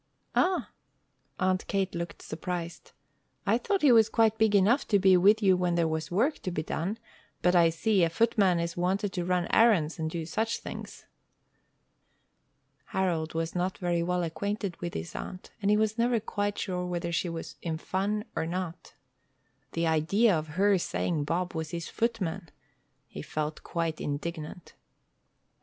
"Ah!" 0.33 0.71
Aunt 1.39 1.67
Kate 1.67 1.93
looked 1.93 2.23
surprised. 2.23 2.93
"I 3.45 3.59
thought 3.59 3.83
he 3.83 3.91
was 3.91 4.09
quite 4.09 4.39
big 4.39 4.55
enough 4.55 4.87
to 4.87 4.97
be 4.97 5.15
with 5.15 5.43
you 5.43 5.55
when 5.55 5.75
there 5.75 5.87
was 5.87 6.09
work 6.09 6.39
to 6.39 6.49
be 6.49 6.63
done, 6.63 6.97
but 7.43 7.55
I 7.55 7.69
see, 7.69 8.03
a 8.03 8.09
footman 8.09 8.59
is 8.59 8.75
wanted 8.75 9.13
to 9.13 9.23
run 9.23 9.45
errands 9.53 9.99
and 9.99 10.09
do 10.09 10.25
such 10.25 10.57
things." 10.57 11.05
Harold 12.85 13.35
was 13.35 13.53
not 13.53 13.77
very 13.77 14.01
well 14.01 14.23
acquainted 14.23 14.75
with 14.81 14.95
his 14.95 15.15
aunt, 15.15 15.51
and 15.61 15.69
he 15.69 15.77
was 15.77 15.99
never 15.99 16.19
quite 16.19 16.57
sure 16.57 16.87
whether 16.87 17.11
she 17.11 17.29
was 17.29 17.57
in 17.61 17.77
fun 17.77 18.25
or 18.35 18.47
not. 18.47 18.95
The 19.73 19.85
idea 19.85 20.35
of 20.35 20.47
her 20.57 20.79
saying 20.79 21.25
Bob 21.25 21.53
was 21.53 21.69
his 21.69 21.89
footman! 21.89 22.49
He 23.05 23.21
felt 23.21 23.61
quite 23.61 24.01
indignant. 24.01 24.73